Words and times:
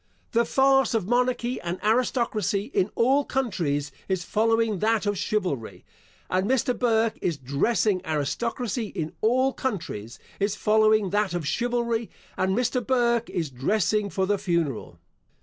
The 0.31 0.45
farce 0.45 0.95
of 0.95 1.07
monarchy 1.07 1.61
and 1.61 1.77
aristocracy, 1.83 2.71
in 2.73 2.89
all 2.95 3.23
countries, 3.23 3.91
is 4.09 4.23
following 4.23 4.79
that 4.79 5.05
of 5.05 5.15
chivalry, 5.15 5.85
and 6.27 6.49
Mr. 6.49 6.75
Burke 6.75 7.19
is 7.21 7.37
dressing 7.37 8.01
aristocracy, 8.03 8.87
in 8.87 9.13
all 9.21 9.53
countries, 9.53 10.17
is 10.39 10.55
following 10.55 11.11
that 11.11 11.35
of 11.35 11.47
chivalry, 11.47 12.09
and 12.35 12.57
Mr. 12.57 12.83
Burke 12.83 13.29
is 13.29 13.51
dressing 13.51 14.09
for 14.09 14.25
the 14.25 14.39
funeral. 14.39 14.97